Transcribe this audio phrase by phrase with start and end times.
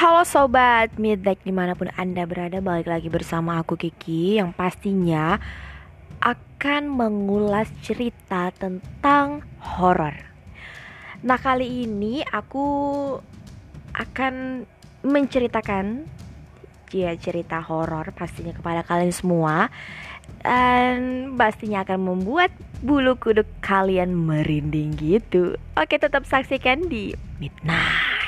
[0.00, 5.36] Halo sobat Midnight di mana pun anda berada Balik lagi bersama aku Kiki Yang pastinya
[6.24, 10.16] akan mengulas cerita tentang horor
[11.20, 12.64] Nah kali ini aku
[13.92, 14.64] akan
[15.04, 16.08] menceritakan
[16.88, 19.68] ya cerita horor pastinya kepada kalian semua
[20.40, 22.48] dan pastinya akan membuat
[22.80, 25.60] bulu kuduk kalian merinding gitu.
[25.76, 28.19] Oke, tetap saksikan di Midnight.